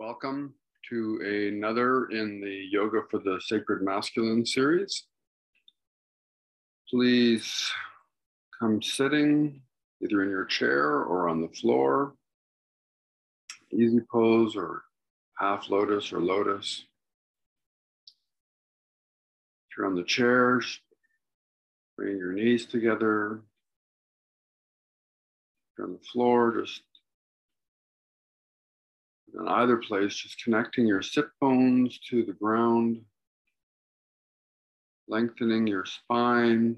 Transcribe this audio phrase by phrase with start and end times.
[0.00, 0.54] Welcome
[0.88, 5.04] to another in the Yoga for the Sacred Masculine series.
[6.88, 7.70] Please
[8.58, 9.60] come sitting
[10.02, 12.14] either in your chair or on the floor,
[13.74, 14.84] easy pose or
[15.38, 16.82] half lotus or lotus.
[19.68, 20.80] If you're on the chairs,
[21.98, 23.42] bring your knees together.
[25.66, 26.80] If you're on the floor, just
[29.38, 33.00] in either place, just connecting your sit bones to the ground,
[35.08, 36.76] lengthening your spine.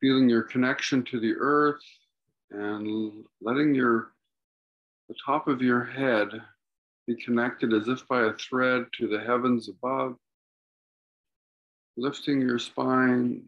[0.00, 1.82] Feeling your connection to the earth
[2.52, 4.12] and letting your
[5.08, 6.28] the top of your head
[7.06, 10.16] be connected as if by a thread to the heavens above,
[11.96, 13.42] lifting your spine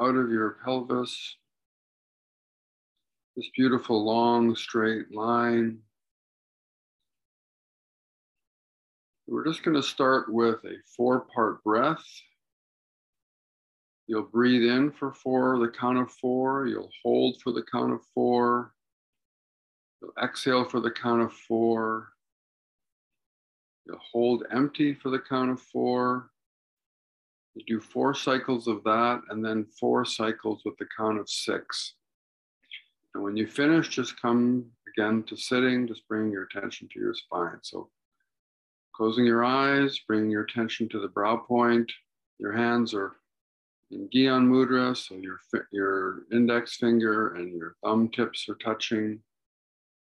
[0.00, 1.36] out of your pelvis
[3.36, 5.78] this beautiful long straight line.
[9.26, 12.04] We're just going to start with a four part breath.
[14.06, 16.66] You'll breathe in for four, the count of four.
[16.66, 18.72] You'll hold for the count of four.
[20.00, 22.08] You'll exhale for the count of four.
[23.84, 26.30] You'll hold empty for the count of four.
[27.54, 31.95] You do four cycles of that and then four cycles with the count of six.
[33.16, 37.14] And when you finish, just come again to sitting, just bring your attention to your
[37.14, 37.56] spine.
[37.62, 37.88] So
[38.94, 41.90] closing your eyes, bringing your attention to the brow point.
[42.38, 43.16] Your hands are
[43.90, 45.40] in Gyan Mudra, so your,
[45.72, 49.20] your index finger and your thumb tips are touching,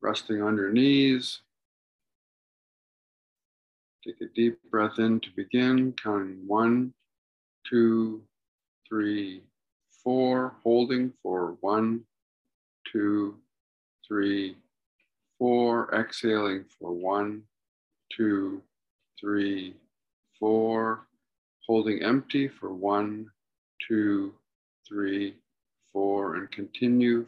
[0.01, 1.41] resting on your knees.
[4.07, 6.93] Take a deep breath in to begin, counting one,
[7.69, 8.23] two,
[8.87, 9.43] three,
[10.05, 12.05] four, holding for one,
[12.93, 13.35] two,
[14.07, 14.55] three,
[15.37, 15.93] four.
[15.93, 17.43] Exhaling for one,
[18.15, 18.61] two,
[19.19, 19.75] three,
[20.39, 21.07] four.
[21.67, 23.27] Holding empty for one,
[23.87, 24.33] two,
[24.87, 25.35] three,
[25.91, 27.25] four, and continue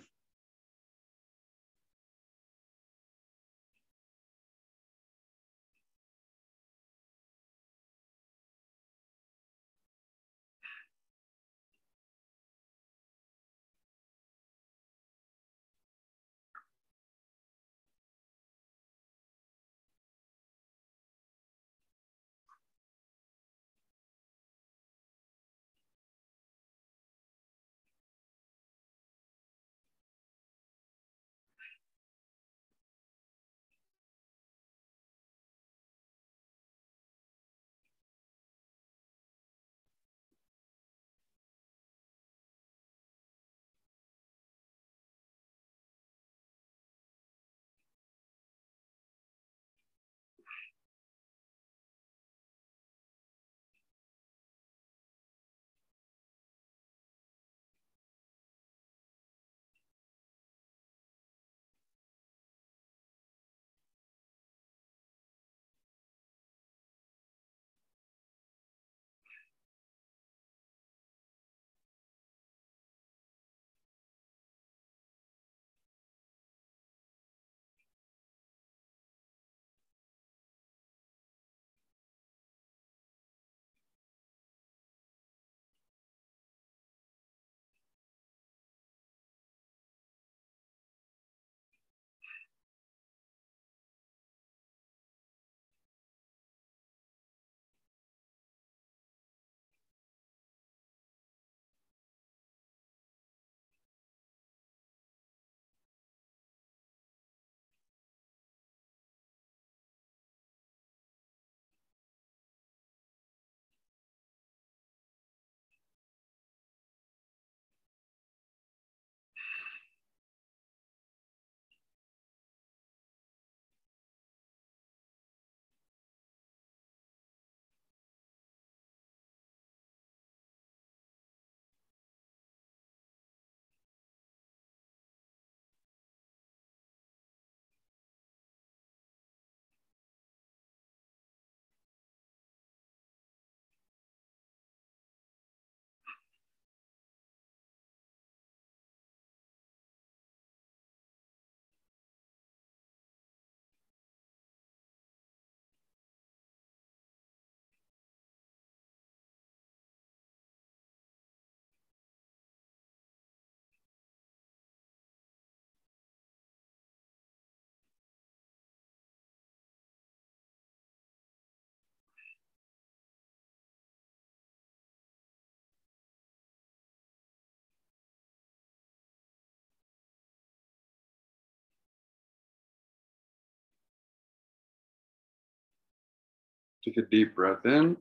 [186.86, 187.98] Take a deep breath in.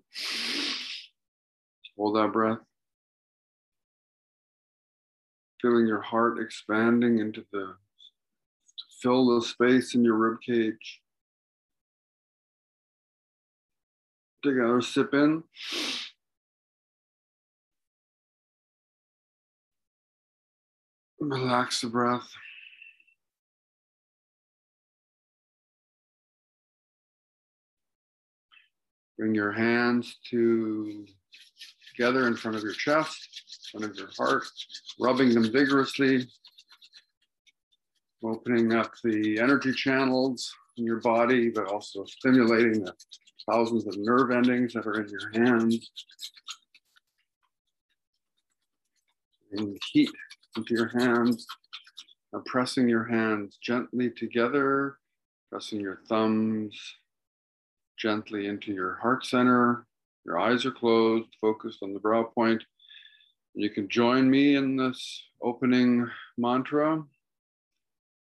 [1.97, 2.59] Hold that breath.
[5.63, 7.77] Feeling your heart expanding into the,
[9.01, 11.01] fill the space in your rib cage.
[14.45, 15.43] Take another sip in.
[21.19, 22.29] Relax the breath.
[29.19, 31.07] Bring your hands to
[31.95, 34.45] together in front of your chest, in front of your heart,
[34.99, 36.27] rubbing them vigorously,
[38.25, 42.93] opening up the energy channels in your body, but also stimulating the
[43.49, 45.91] thousands of nerve endings that are in your hands.
[49.53, 50.11] And heat
[50.57, 51.47] into your hands,
[52.33, 54.97] and pressing your hands gently together,
[55.51, 56.77] pressing your thumbs
[57.97, 59.87] gently into your heart center.
[60.25, 62.63] Your eyes are closed, focused on the brow point.
[63.55, 67.03] You can join me in this opening mantra.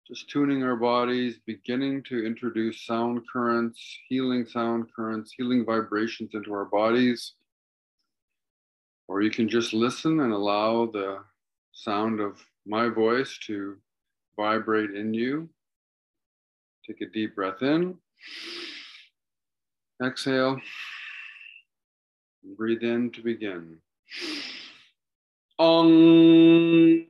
[0.07, 6.51] Just tuning our bodies, beginning to introduce sound currents, healing sound currents, healing vibrations into
[6.53, 7.33] our bodies.
[9.07, 11.19] Or you can just listen and allow the
[11.73, 13.77] sound of my voice to
[14.35, 15.49] vibrate in you.
[16.87, 17.97] Take a deep breath in.
[20.01, 20.61] Exhale.
[22.57, 23.77] Breathe in to begin.
[25.59, 27.05] Om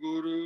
[0.00, 0.39] Guru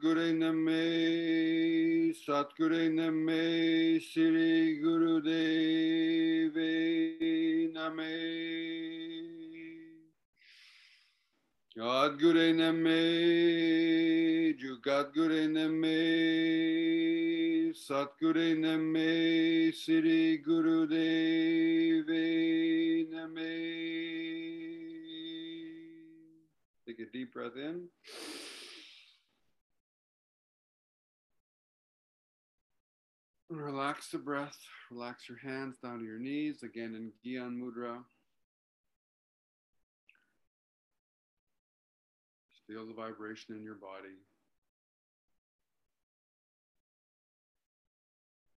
[0.00, 6.54] Jugadgure Name, Satgure Name, Sri Guru Deve
[7.72, 8.10] Name.
[11.76, 12.94] Gadgure Name,
[14.58, 15.84] Jugadgure Name,
[17.74, 22.16] Satgure Name, Sri Guru Deve
[23.10, 23.50] Name.
[26.86, 27.88] Take a deep breath in.
[34.12, 34.58] Relax the breath.
[34.90, 36.62] Relax your hands down to your knees.
[36.64, 37.98] Again in Gyan Mudra.
[42.66, 44.16] Feel the vibration in your body.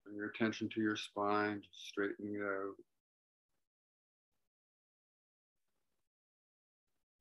[0.04, 2.76] Bring your attention to your spine, straightening it out.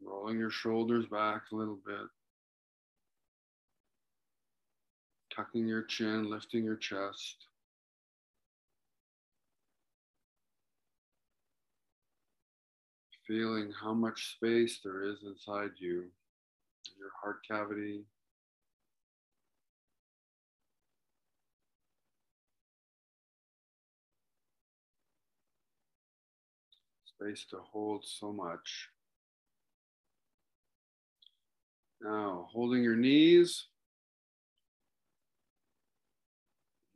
[0.03, 2.07] Rolling your shoulders back a little bit.
[5.35, 7.47] Tucking your chin, lifting your chest.
[13.31, 16.03] Feeling how much space there is inside you
[16.99, 18.01] your heart cavity.
[27.05, 28.89] Space to hold so much.
[32.01, 33.67] Now, holding your knees,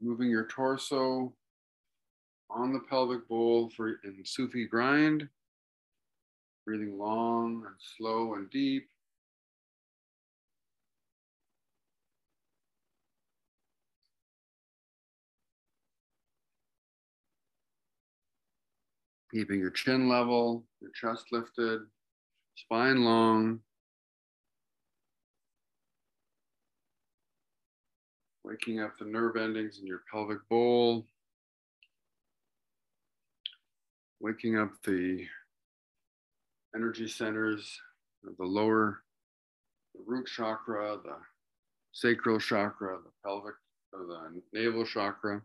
[0.01, 1.31] moving your torso
[2.49, 5.29] on the pelvic bowl for in Sufi grind,
[6.65, 8.87] breathing long and slow and deep.
[19.35, 21.81] keeping your chin level, your chest lifted,
[22.55, 23.59] spine long.
[28.45, 31.05] Waking up the nerve endings in your pelvic bowl.
[34.21, 35.25] Waking up the
[36.75, 37.79] energy centers
[38.37, 39.01] the lower
[39.93, 41.15] the root chakra, the
[41.93, 43.55] sacral chakra, the pelvic,
[43.93, 45.41] or the navel chakra.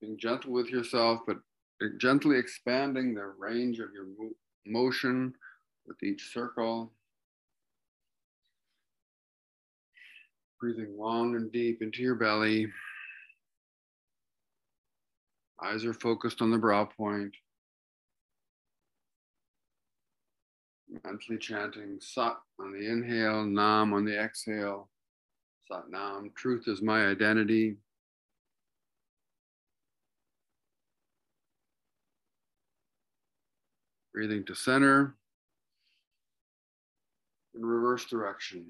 [0.00, 1.38] Being gentle with yourself, but
[1.98, 4.06] gently expanding the range of your
[4.66, 5.32] motion
[5.86, 6.92] with each circle.
[10.60, 12.66] Breathing long and deep into your belly.
[15.62, 17.32] Eyes are focused on the brow point.
[21.04, 24.88] Mentally chanting Sat on the inhale, Nam on the exhale.
[25.70, 27.76] Sat Nam, truth is my identity.
[34.12, 35.14] Breathing to center
[37.54, 38.66] in reverse direction.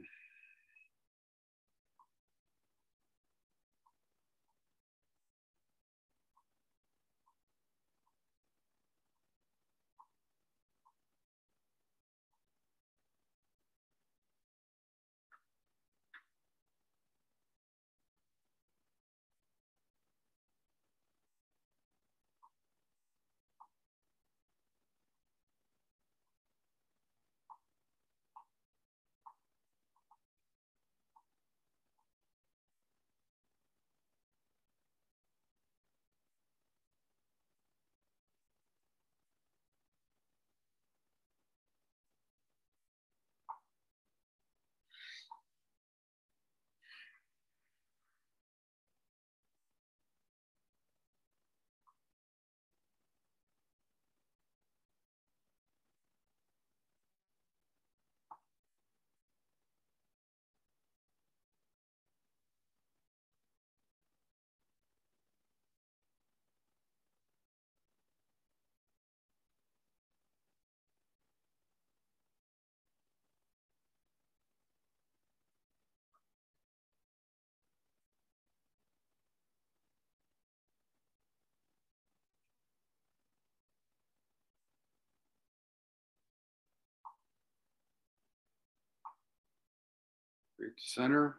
[90.59, 91.37] Great to center.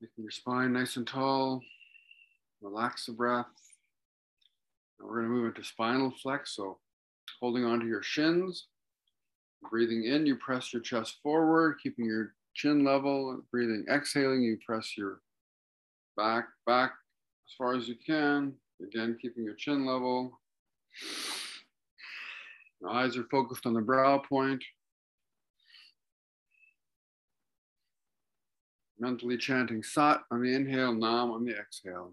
[0.00, 1.62] Making your spine nice and tall.
[2.60, 3.46] Relax the breath.
[4.98, 6.56] Now we're going to move into spinal flex.
[6.56, 6.78] So
[7.40, 8.66] holding onto your shins.
[9.70, 13.40] Breathing in, you press your chest forward, keeping your chin level.
[13.52, 15.20] Breathing, exhaling, you press your
[16.16, 16.92] back, back
[17.46, 18.54] as far as you can.
[18.82, 20.40] Again, keeping your chin level.
[22.80, 24.62] Your eyes are focused on the brow point.
[29.00, 32.12] Mentally chanting Sat on the inhale, Nam on the exhale.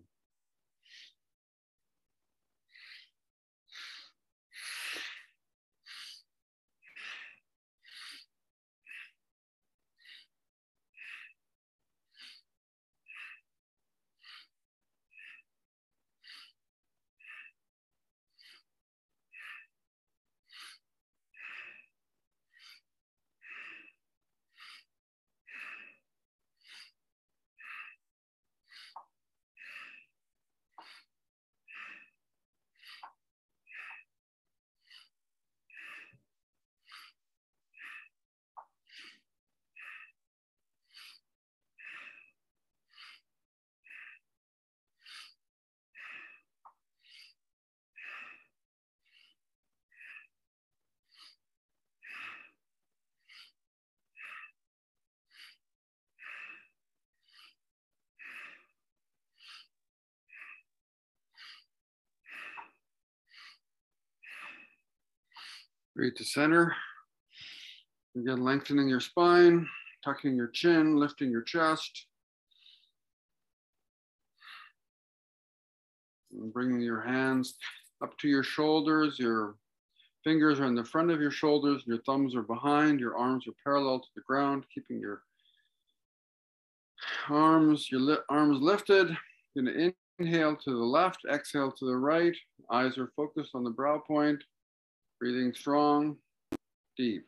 [65.96, 66.76] Breathe to center.
[68.18, 69.66] Again, lengthening your spine,
[70.04, 72.08] tucking your chin, lifting your chest.
[76.38, 77.56] And bringing your hands
[78.04, 79.18] up to your shoulders.
[79.18, 79.56] Your
[80.26, 83.54] fingers are in the front of your shoulders, your thumbs are behind, your arms are
[83.64, 85.22] parallel to the ground, keeping your
[87.30, 89.16] arms, your li arms lifted.
[89.54, 92.36] You're gonna inhale to the left, exhale to the right.
[92.70, 94.44] Eyes are focused on the brow point.
[95.20, 96.18] Breathing strong,
[96.98, 97.26] deep.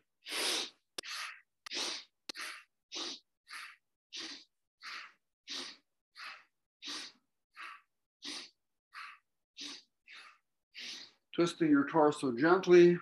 [11.33, 12.97] Twisting your torso gently.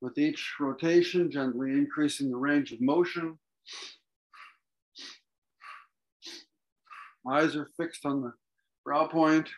[0.00, 3.38] With each rotation, gently increasing the range of motion.
[7.28, 8.32] Eyes are fixed on the
[8.84, 9.48] brow point.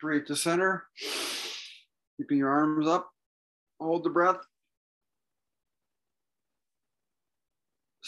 [0.00, 0.84] Breathe to center.
[2.18, 3.10] Keeping your arms up.
[3.80, 4.36] Hold the breath.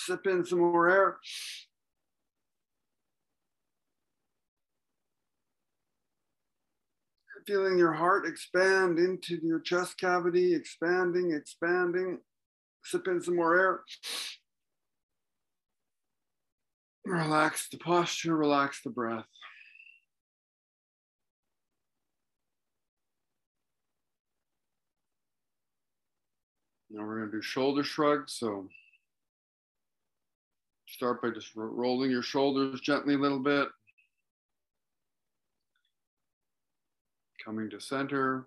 [0.07, 1.17] Sip in some more air.
[7.45, 12.21] Feeling your heart expand into your chest cavity, expanding, expanding.
[12.85, 13.81] Sip in some more air.
[17.05, 19.27] Relax the posture, relax the breath.
[26.91, 28.35] Now we're going to do shoulder shrugs.
[28.35, 28.69] So
[30.97, 33.69] start by just rolling your shoulders gently a little bit.
[37.45, 38.47] Coming to center.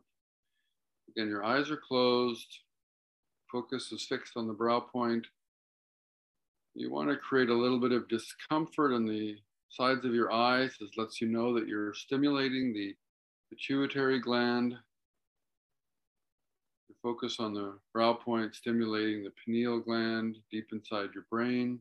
[1.10, 2.48] Again, your eyes are closed.
[3.52, 5.28] Focus is fixed on the brow point.
[6.74, 9.38] You want to create a little bit of discomfort on the
[9.70, 10.76] sides of your eyes.
[10.80, 12.96] This lets you know that you're stimulating the
[13.52, 14.76] pituitary gland
[17.02, 21.80] focus on the brow point, stimulating the pineal gland deep inside your brain.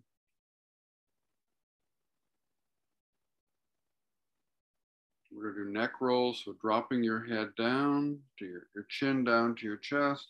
[5.39, 9.55] We're gonna do neck rolls, so dropping your head down to your, your chin down
[9.57, 10.27] to your chest,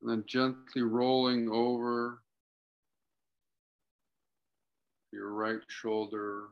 [0.00, 2.18] and then gently rolling over
[5.10, 6.48] your right shoulder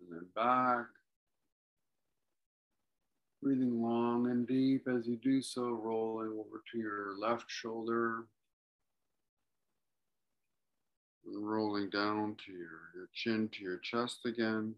[0.00, 0.86] and then back.
[3.40, 8.24] Breathing long and deep as you do so, rolling over to your left shoulder.
[11.26, 14.74] And rolling down to your, your chin to your chest again.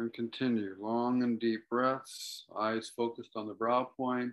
[0.00, 4.32] And continue long and deep breaths, eyes focused on the brow point.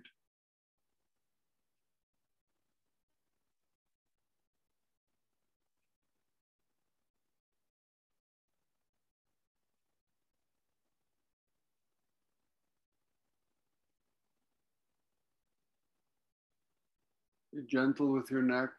[17.54, 18.70] Be gentle with your neck.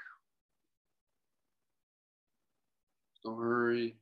[3.24, 3.96] Don't hurry.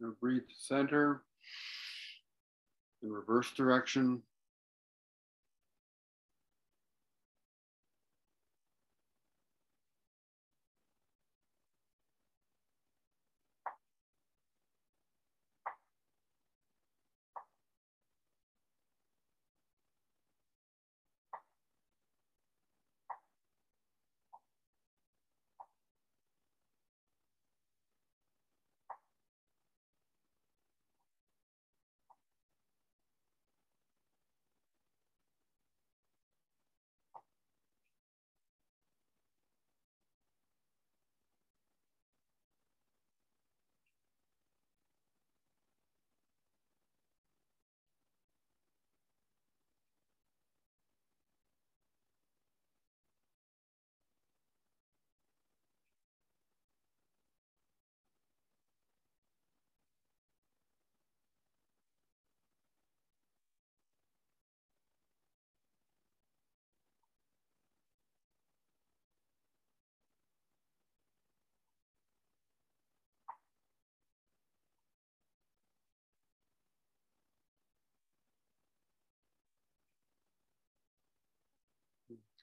[0.00, 1.22] Now breathe center
[3.02, 4.22] in reverse direction.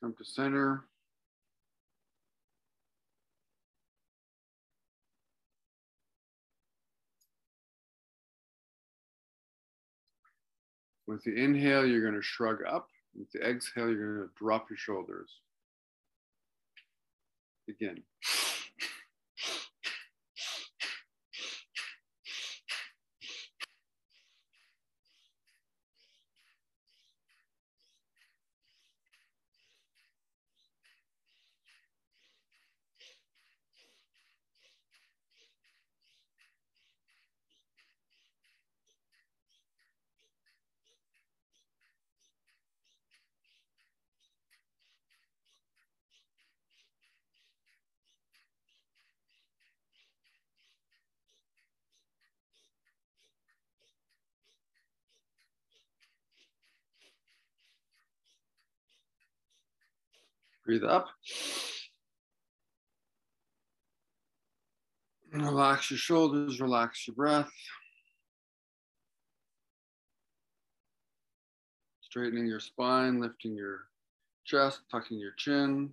[0.01, 0.85] Come to center.
[11.07, 12.89] With the inhale, you're going to shrug up.
[13.17, 15.29] With the exhale, you're going to drop your shoulders.
[17.67, 18.03] Begin.
[60.65, 61.07] Breathe up.
[65.31, 67.51] Relax your shoulders, relax your breath.
[72.01, 73.81] Straightening your spine, lifting your
[74.45, 75.91] chest, tucking your chin.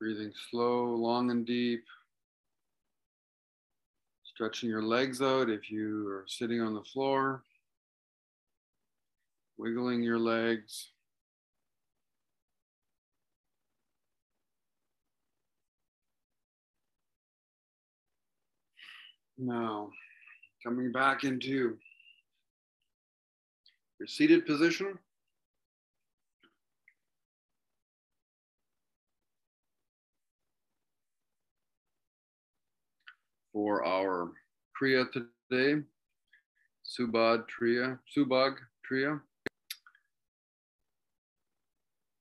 [0.00, 1.84] Breathing slow, long, and deep.
[4.24, 7.44] Stretching your legs out if you are sitting on the floor.
[9.58, 10.91] Wiggling your legs.
[19.44, 19.90] Now,
[20.62, 21.76] coming back into
[23.98, 24.96] your seated position.
[33.52, 34.30] For our
[34.80, 35.82] Kriya today,
[36.86, 38.54] Subad Triya, Subhag
[38.88, 39.20] Kriya.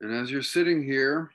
[0.01, 1.29] And as you're sitting here,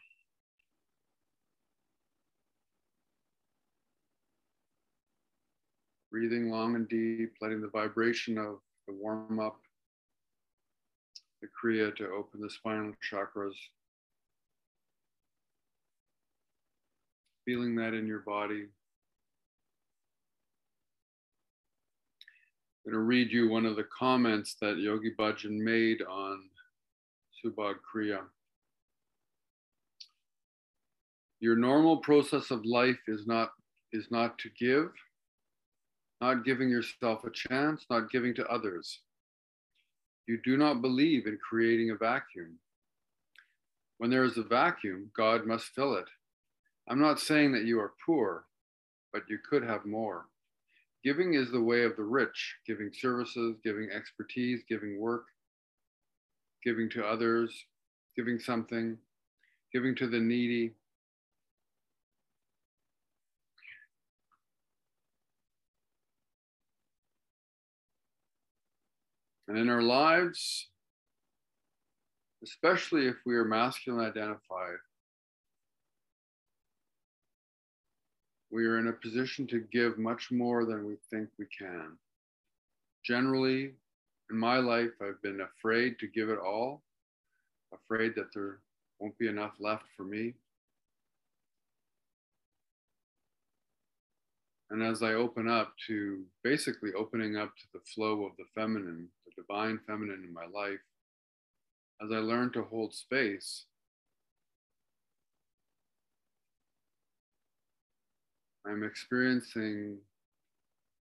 [6.16, 8.56] breathing long and deep, letting the vibration of
[8.88, 9.60] the warm up,
[11.42, 13.52] the Kriya to open the spinal chakras.
[17.44, 18.64] Feeling that in your body.
[22.86, 26.40] I'm going to read you one of the comments that Yogi Bhajan made on
[27.44, 28.20] Subhag Kriya.
[31.40, 33.50] Your normal process of life is not
[33.92, 34.88] is not to give,
[36.20, 39.00] not giving yourself a chance, not giving to others.
[40.26, 42.58] You do not believe in creating a vacuum.
[43.98, 46.08] When there is a vacuum, God must fill it.
[46.88, 48.44] I'm not saying that you are poor,
[49.12, 50.26] but you could have more.
[51.04, 55.26] Giving is the way of the rich, giving services, giving expertise, giving work,
[56.64, 57.52] giving to others,
[58.16, 58.98] giving something,
[59.72, 60.72] giving to the needy,
[69.48, 70.68] And in our lives,
[72.42, 74.78] especially if we are masculine identified,
[78.50, 81.96] we are in a position to give much more than we think we can.
[83.04, 83.74] Generally,
[84.30, 86.82] in my life, I've been afraid to give it all,
[87.72, 88.58] afraid that there
[88.98, 90.34] won't be enough left for me.
[94.70, 99.08] And as I open up to basically opening up to the flow of the feminine,
[99.24, 100.80] the divine feminine in my life,
[102.02, 103.66] as I learn to hold space,
[108.66, 109.98] I'm experiencing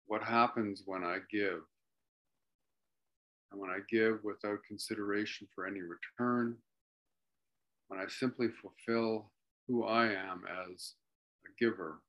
[0.07, 1.59] what happens when I give.
[3.51, 6.55] And when I give without consideration for any return,
[7.89, 9.31] when I simply fulfill
[9.67, 10.93] who I am as
[11.45, 11.99] a giver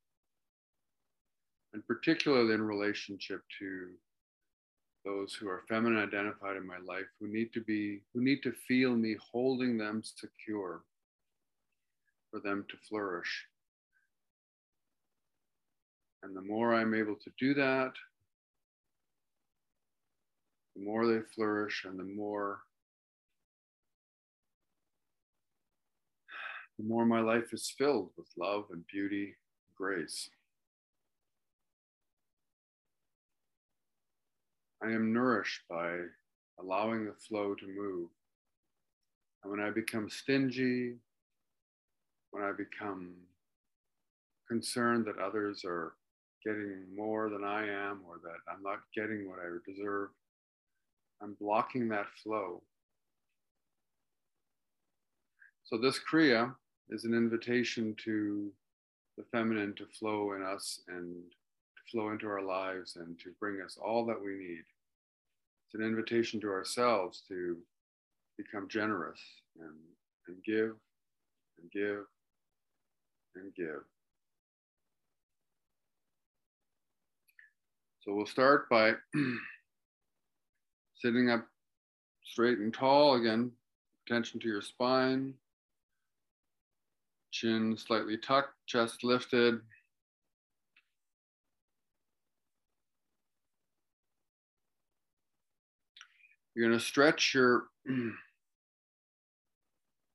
[1.73, 3.89] and particularly in relationship to
[5.05, 8.51] those who are feminine identified in my life who need to be who need to
[8.67, 10.83] feel me holding them secure
[12.29, 13.45] for them to flourish.
[16.23, 17.93] And the more i'm able to do that
[20.75, 22.59] the more they flourish and the more
[26.77, 30.29] the more my life is filled with love and beauty and grace
[34.83, 35.97] I am nourished by
[36.59, 38.09] allowing the flow to move.
[39.43, 40.95] And when I become stingy,
[42.31, 43.13] when I become
[44.47, 45.93] concerned that others are
[46.43, 50.09] getting more than I am or that I'm not getting what I deserve,
[51.21, 52.61] I'm blocking that flow.
[55.63, 56.53] So, this Kriya
[56.89, 58.51] is an invitation to
[59.17, 61.15] the feminine to flow in us and
[61.91, 64.63] flow into our lives and to bring us all that we need.
[65.67, 67.57] It's an invitation to ourselves to
[68.37, 69.19] become generous
[69.59, 69.75] and,
[70.27, 70.75] and give
[71.61, 72.05] and give
[73.35, 73.83] and give.
[78.01, 78.93] So we'll start by
[80.95, 81.45] sitting up
[82.25, 83.15] straight and tall.
[83.15, 83.51] Again,
[84.07, 85.35] attention to your spine.
[87.31, 89.61] Chin slightly tucked, chest lifted.
[96.55, 97.63] You're going to stretch your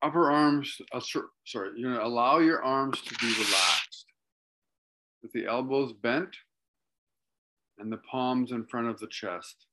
[0.02, 4.06] upper arms, uh, sorry, you're going to allow your arms to be relaxed
[5.22, 6.36] with the elbows bent
[7.78, 9.66] and the palms in front of the chest.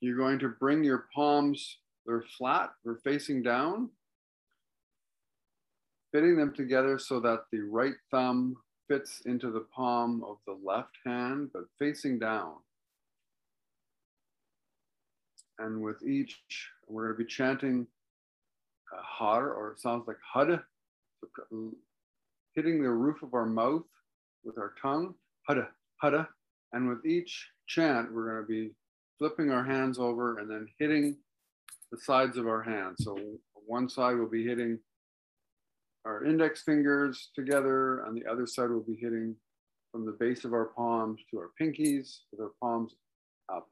[0.00, 3.90] You're going to bring your palms, they're flat, they're facing down,
[6.12, 8.56] fitting them together so that the right thumb
[8.90, 12.54] fits into the palm of the left hand, but facing down.
[15.60, 16.40] And with each,
[16.88, 17.86] we're going to be chanting
[18.92, 20.60] uh, har, or it sounds like hud,
[22.56, 23.84] hitting the roof of our mouth
[24.42, 25.14] with our tongue,
[25.48, 25.68] hada,
[26.02, 26.26] hada.
[26.72, 28.74] And with each chant, we're going to be
[29.18, 31.16] flipping our hands over and then hitting
[31.92, 33.04] the sides of our hands.
[33.04, 33.16] So
[33.66, 34.80] one side will be hitting
[36.04, 39.36] our index fingers together, On the other side we'll be hitting
[39.92, 42.94] from the base of our palms to our pinkies with our palms
[43.52, 43.68] up.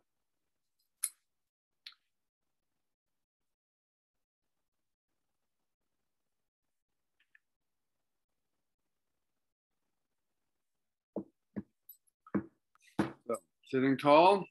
[13.71, 14.47] Sitting tall,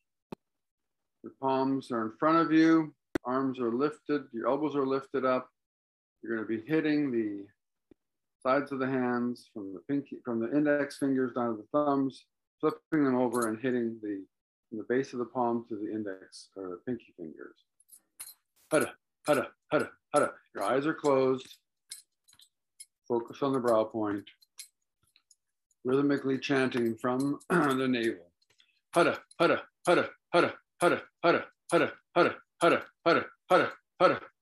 [1.23, 2.93] your palms are in front of you,
[3.25, 5.49] arms are lifted, your elbows are lifted up.
[6.21, 7.45] You're going to be hitting the
[8.47, 12.25] sides of the hands from the pinky, from the index fingers down to the thumbs,
[12.61, 14.23] flipping them over and hitting the
[14.71, 17.55] the base of the palm to the index or the pinky fingers.
[18.71, 18.91] Hada,
[19.27, 20.31] hada, hada, hada.
[20.53, 21.47] Your eyes are closed.
[23.07, 24.25] Focus on the brow point.
[25.85, 28.27] Rhythmically chanting from the navel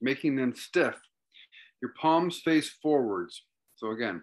[0.00, 0.96] making them stiff.
[1.80, 3.44] Your palms face forwards.
[3.76, 4.22] So again,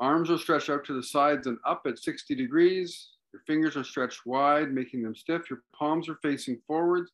[0.00, 3.10] arms are stretched out to the sides and up at 60 degrees.
[3.32, 5.50] Your fingers are stretched wide, making them stiff.
[5.50, 7.10] Your palms are facing forwards.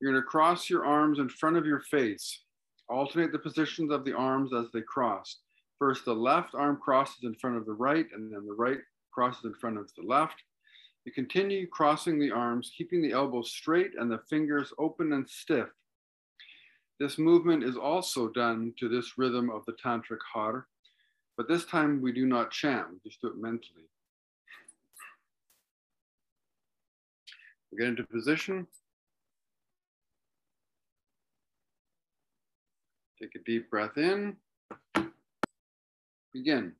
[0.00, 2.40] You're going to cross your arms in front of your face.
[2.88, 5.38] Alternate the positions of the arms as they cross.
[5.78, 8.78] First, the left arm crosses in front of the right, and then the right
[9.12, 10.42] crosses in front of the left.
[11.04, 15.68] You continue crossing the arms, keeping the elbows straight and the fingers open and stiff.
[17.02, 20.68] This movement is also done to this rhythm of the Tantric Har,
[21.36, 23.88] but this time we do not chant, we just do it mentally.
[27.72, 28.68] We get into position.
[33.20, 34.36] Take a deep breath in.
[36.32, 36.72] Begin.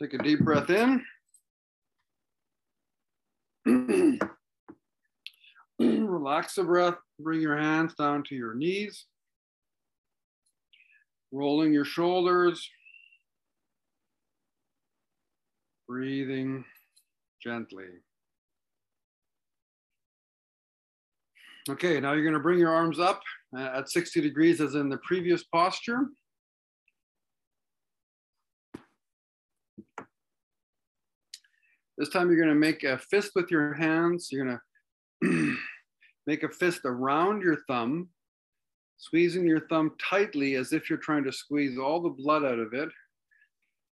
[0.00, 1.04] Take a deep breath in.
[5.78, 6.94] Relax the breath.
[7.18, 9.06] Bring your hands down to your knees.
[11.32, 12.68] Rolling your shoulders.
[15.88, 16.64] Breathing
[17.42, 17.86] gently.
[21.68, 23.20] Okay, now you're going to bring your arms up
[23.56, 26.06] uh, at 60 degrees as in the previous posture.
[31.98, 34.28] This time you're gonna make a fist with your hands.
[34.30, 34.60] You're
[35.20, 35.56] gonna
[36.28, 38.08] make a fist around your thumb,
[38.98, 42.72] squeezing your thumb tightly as if you're trying to squeeze all the blood out of
[42.72, 42.88] it.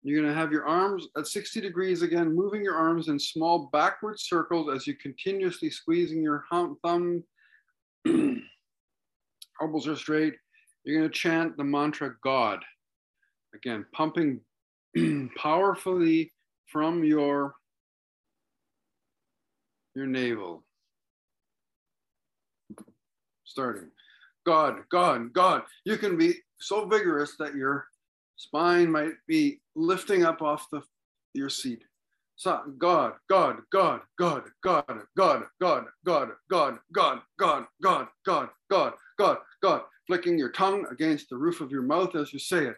[0.03, 4.19] You're gonna have your arms at 60 degrees again, moving your arms in small backward
[4.19, 6.45] circles as you continuously squeezing your
[6.83, 7.23] thumb.
[9.61, 10.35] elbows are straight.
[10.83, 12.63] You're gonna chant the mantra God.
[13.55, 14.41] Again, pumping
[15.37, 16.31] powerfully
[16.67, 17.55] from your
[19.95, 20.63] your navel.
[23.45, 23.89] Starting.
[24.45, 25.63] God, God, God.
[25.85, 27.87] You can be so vigorous that your
[28.35, 30.81] spine might be lifting up off the
[31.33, 31.83] your seat.
[32.37, 36.77] So, God, God, God, God, God, God, God, God, God, God,
[37.37, 42.15] God, God, God, God, God, God, flicking your tongue against the roof of your mouth
[42.15, 42.77] as you say it.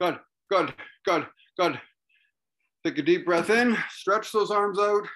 [0.00, 0.18] God,
[0.50, 0.72] good,
[1.04, 1.26] good,
[1.58, 1.78] good.
[2.86, 5.06] Take a deep breath in, stretch those arms out.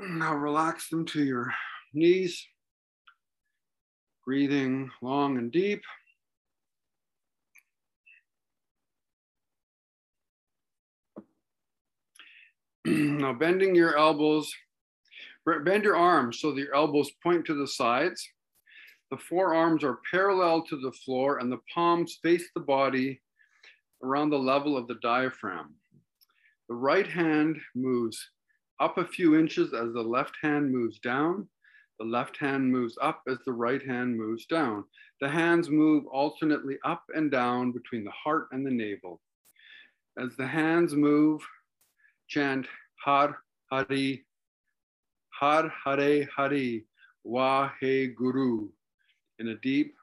[0.00, 1.52] Now relax them to your
[1.94, 2.44] knees.
[4.26, 5.82] Breathing long and deep.
[12.84, 14.52] now bending your elbows,
[15.64, 18.28] bend your arms so that your elbows point to the sides.
[19.10, 23.22] The forearms are parallel to the floor and the palms face the body
[24.02, 25.74] around the level of the diaphragm.
[26.68, 28.30] The right hand moves
[28.80, 31.48] up a few inches as the left hand moves down.
[31.98, 34.84] The left hand moves up as the right hand moves down.
[35.22, 39.22] The hands move alternately up and down between the heart and the navel.
[40.18, 41.40] As the hands move,
[42.28, 42.66] chant
[43.02, 43.38] Har
[43.70, 44.26] Hari,
[45.30, 46.84] Har Hare Hari,
[47.26, 48.68] Wahe Guru
[49.38, 49.94] in a deep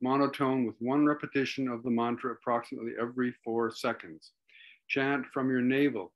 [0.00, 4.32] monotone with one repetition of the mantra approximately every four seconds.
[4.88, 6.12] Chant from your navel.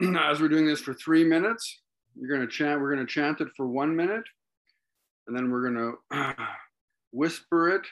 [0.18, 1.80] As we're doing this for three minutes,
[2.14, 4.24] you're going to chant, we're going to chant it for one minute,
[5.26, 6.36] and then we're going to
[7.12, 7.86] whisper it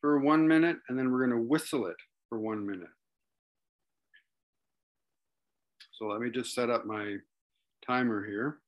[0.00, 1.96] for one minute, and then we're going to whistle it
[2.28, 2.88] for one minute.
[5.92, 7.16] So let me just set up my
[7.86, 8.58] timer here.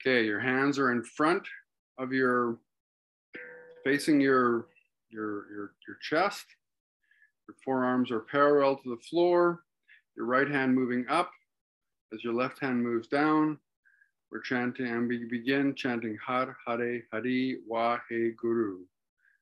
[0.00, 1.42] Okay, your hands are in front
[1.98, 2.58] of your,
[3.84, 4.68] facing your,
[5.10, 6.46] your, your, your chest.
[7.48, 9.64] Your forearms are parallel to the floor,
[10.16, 11.32] your right hand moving up
[12.14, 13.58] as your left hand moves down.
[14.30, 18.80] We're chanting and we begin chanting Har Hare Hari Wahe Guru.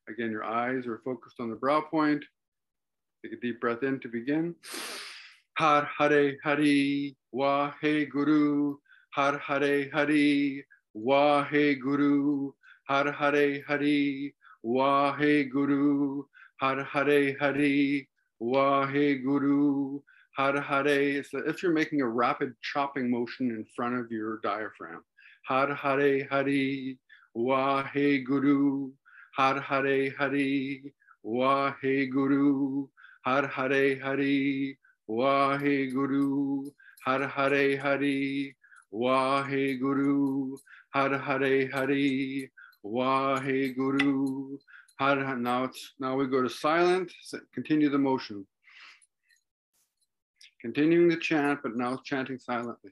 [0.09, 2.25] Again, your eyes are focused on the brow point.
[3.23, 4.55] Take a deep breath in to begin.
[5.59, 8.77] Har Hare Hari Wahe Guru.
[9.17, 10.63] Har Hare Hari
[10.95, 12.53] Wahe Guru.
[12.87, 16.23] Har Hare Hari Wahe Guru.
[16.61, 18.07] Har Hare Hari
[18.43, 20.01] Wahe Guru.
[20.37, 21.25] Har Hare.
[21.25, 25.01] So if you're making a rapid chopping motion in front of your diaphragm.
[25.49, 26.99] Har Hare Hari
[27.35, 28.91] Wahe Guru.
[29.39, 30.93] Har Hare Hari
[31.25, 32.87] Wahe Guru.
[33.25, 34.77] Har Hare Hari
[35.09, 36.71] Wahe Guru.
[37.07, 38.55] Har Hare Hari
[38.93, 40.57] Wahe Guru.
[40.95, 42.51] Har Hare Hari
[42.85, 44.59] Wahe Guru.
[44.99, 47.13] Har now it's now we go to silent.
[47.53, 48.47] Continue the motion.
[50.61, 52.91] Continuing the chant, but now chanting silently.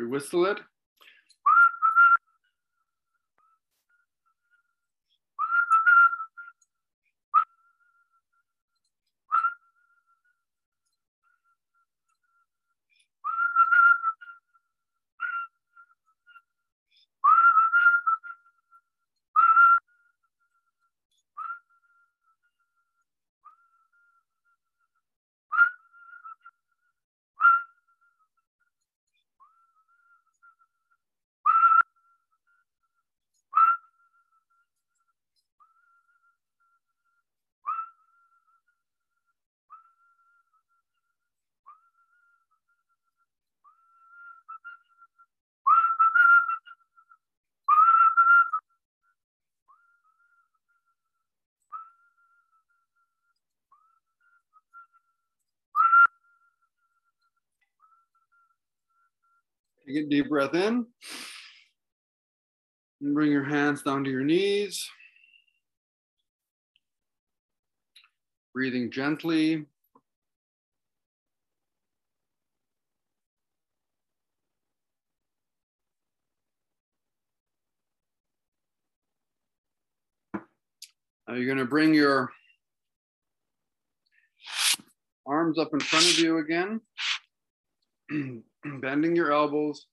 [0.00, 0.58] We whistle it.
[59.90, 60.86] Take a deep breath in.
[63.00, 64.88] And bring your hands down to your knees.
[68.54, 69.66] Breathing gently.
[81.26, 82.30] Now you're going to bring your
[85.26, 86.80] arms up in front of you again.
[88.80, 89.86] bending your elbows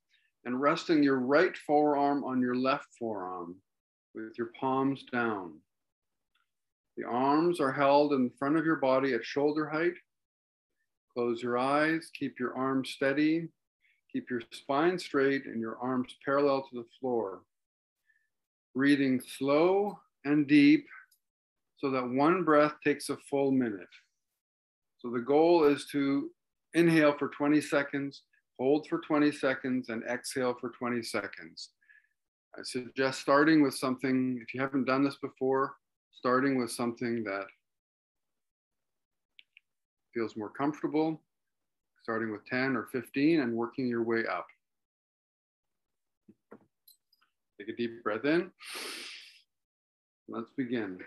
[0.45, 3.55] and resting your right forearm on your left forearm
[4.13, 5.59] with your palms down.
[6.97, 9.93] The arms are held in front of your body at shoulder height.
[11.13, 13.49] Close your eyes, keep your arms steady,
[14.11, 17.41] keep your spine straight and your arms parallel to the floor.
[18.73, 20.85] Breathing slow and deep
[21.77, 23.87] so that one breath takes a full minute.
[24.99, 26.31] So the goal is to
[26.73, 28.23] inhale for 20 seconds,
[28.59, 31.69] hold for 20 seconds, and exhale for 20 seconds.
[32.57, 35.75] I suggest starting with something, if you haven't done this before,
[36.11, 37.45] starting with something that
[40.13, 41.21] feels more comfortable,
[42.01, 44.47] starting with 10 or 15 and working your way up.
[47.59, 48.51] Take a deep breath in.
[50.27, 50.99] Let's begin.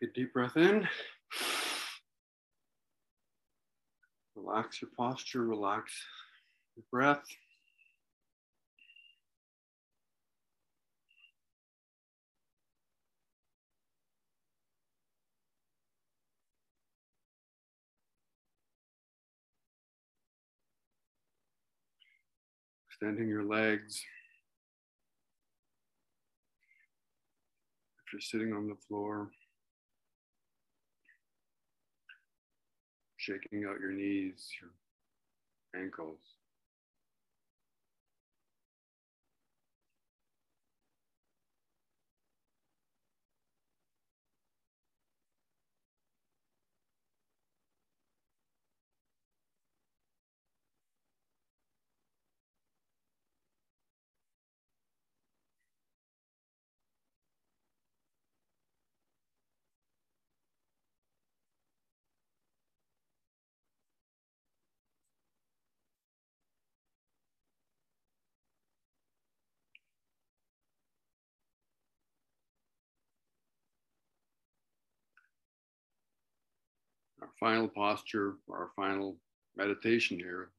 [0.00, 0.88] Take a deep breath in.
[4.34, 5.92] Relax your posture, relax
[6.76, 7.22] your breath.
[22.88, 24.02] Extending your legs.
[28.06, 29.30] If you're sitting on the floor,
[33.20, 36.39] shaking out your knees, your ankles.
[77.40, 79.16] Final posture, our final
[79.56, 80.50] meditation here.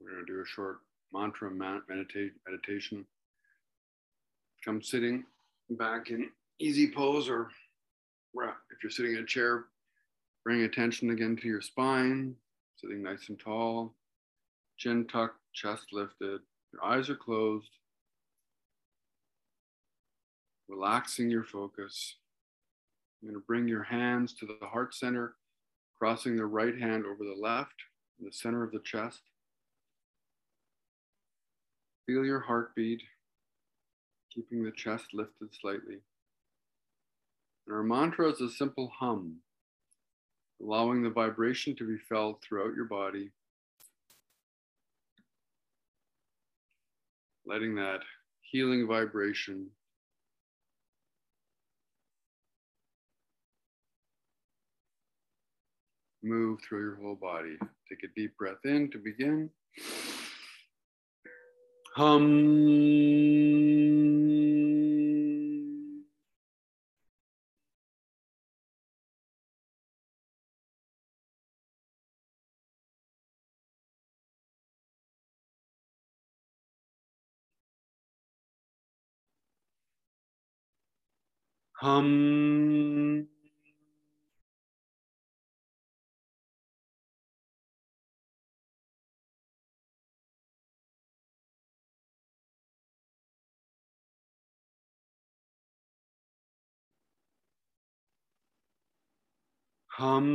[0.00, 0.78] We're going to do a short
[1.12, 3.06] mantra meditate, meditation.
[4.64, 5.24] Come sitting
[5.70, 6.28] back in
[6.60, 7.48] easy pose, or
[8.36, 9.64] if you're sitting in a chair,
[10.44, 12.34] bring attention again to your spine,
[12.76, 13.94] sitting nice and tall,
[14.76, 16.40] chin tucked, chest lifted,
[16.72, 17.70] your eyes are closed,
[20.68, 22.16] relaxing your focus.
[23.22, 25.36] You're going to bring your hands to the heart center,
[25.96, 27.74] crossing the right hand over the left,
[28.18, 29.20] in the center of the chest.
[32.06, 33.00] Feel your heartbeat,
[34.34, 35.98] keeping the chest lifted slightly.
[37.66, 39.36] And our mantra is a simple hum,
[40.60, 43.30] allowing the vibration to be felt throughout your body.
[47.46, 48.00] Letting that
[48.40, 49.68] healing vibration
[56.22, 57.56] move through your whole body.
[57.88, 59.50] Take a deep breath in to begin.
[61.96, 62.22] Hum.
[81.82, 82.71] Hum.
[100.02, 100.28] Hum.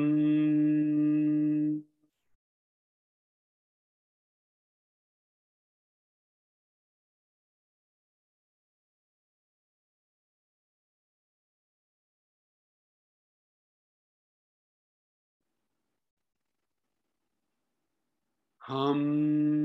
[18.59, 19.56] Hum.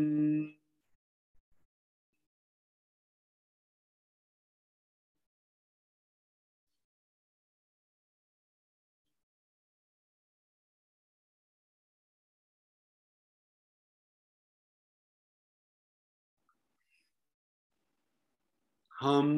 [19.02, 19.32] Hum.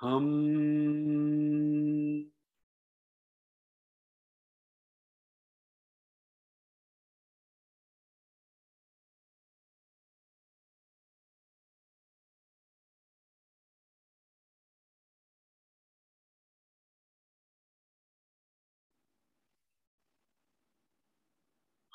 [0.00, 1.15] Hum.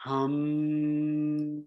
[0.03, 1.65] Hum.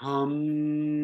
[0.00, 0.95] Hum.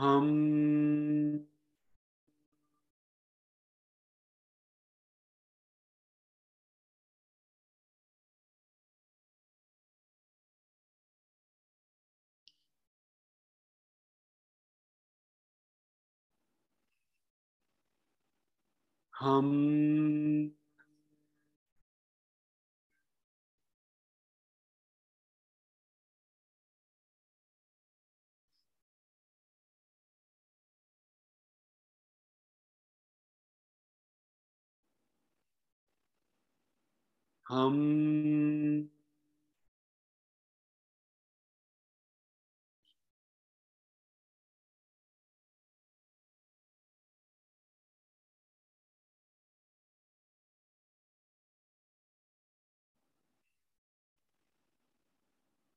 [0.00, 1.44] Hum.
[19.20, 20.52] Hum.
[37.50, 37.76] हम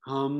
[0.03, 0.33] हम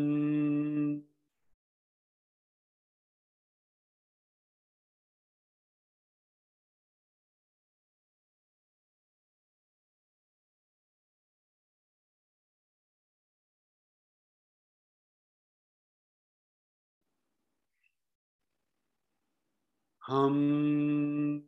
[20.08, 21.44] Hum.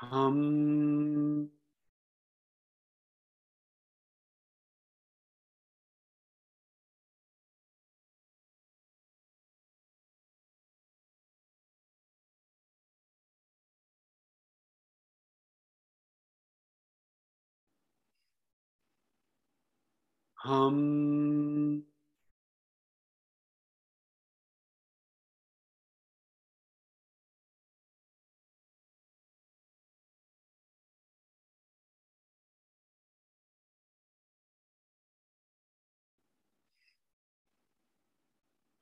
[0.00, 1.25] Hum.
[20.44, 21.84] Hum.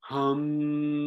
[0.02, 1.03] Hum.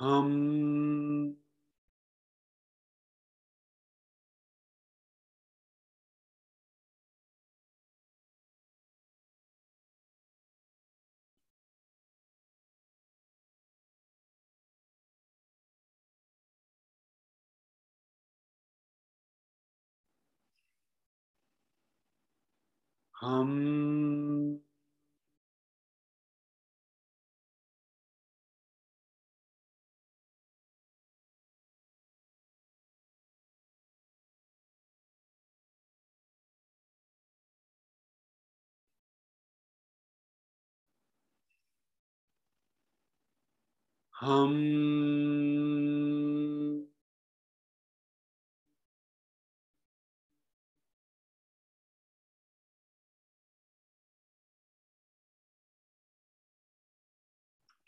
[0.00, 1.36] Um,
[23.22, 24.09] um
[44.20, 44.50] Hum.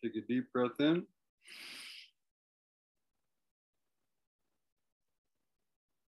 [0.03, 1.07] Take a deep breath in.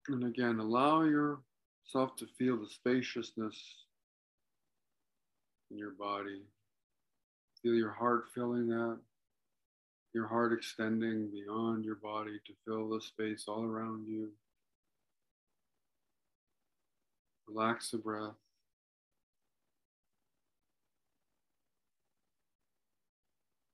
[0.09, 3.57] And again, allow yourself to feel the spaciousness
[5.73, 6.43] in your body.
[7.62, 8.99] Feel your heart filling that,
[10.15, 14.29] your heart extending beyond your body to fill the space all around you.
[17.49, 18.35] Relax the breath.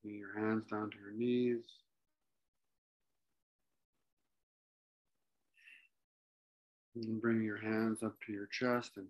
[0.05, 1.65] Bring your hands down to your knees.
[6.95, 9.07] And bring your hands up to your chest and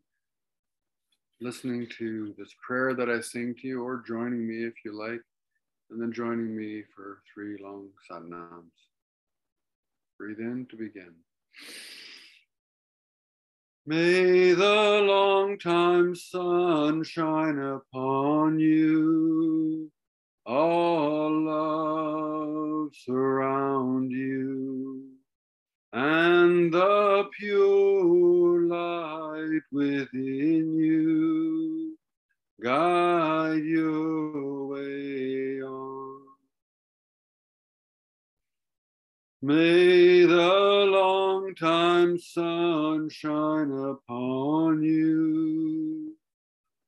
[1.40, 5.22] listening to this prayer that I sing to you, or joining me if you like,
[5.90, 8.70] and then joining me for three long satnams.
[10.18, 11.14] Breathe in to begin.
[13.86, 19.90] May the long time sun shine upon you,
[20.44, 25.04] all love surround you,
[25.92, 31.96] and the pure light within you
[32.60, 35.47] guide your way
[39.40, 46.16] May the long time sun shine upon you,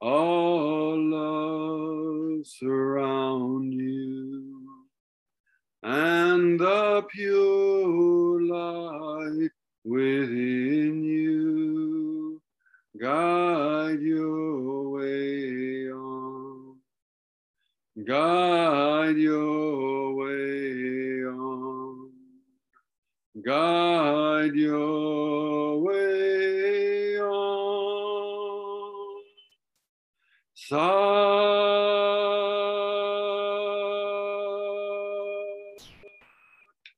[0.01, 4.66] all love surround you,
[5.84, 9.51] and the pure light
[9.84, 12.42] within you.
[13.01, 16.78] Guide your way on,
[18.05, 19.99] guide your
[23.45, 27.61] guide your way on.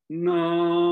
[0.08, 0.82] Nam.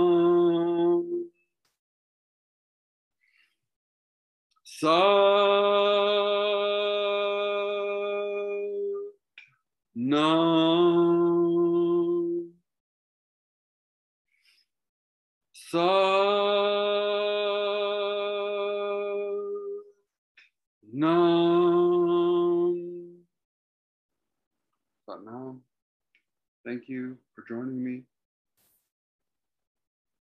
[27.51, 28.05] Joining me.